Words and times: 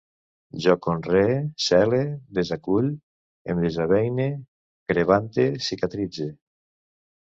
Jo 0.63 0.73
conree, 0.85 1.35
cele, 1.65 1.99
desacull, 2.39 2.89
em 3.55 3.63
desaveïne, 3.69 4.29
crebante, 4.93 5.51
cicatritze 5.71 6.33